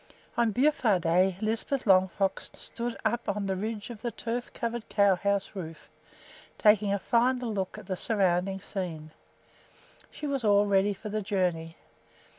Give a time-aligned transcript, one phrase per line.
[0.35, 5.13] On Bufar day Lisbeth Longfrock stood up on the ridge of the turf covered cow
[5.15, 5.91] house roof,
[6.57, 9.11] taking a final look at the surrounding scene.
[10.09, 11.77] She was all ready for the journey.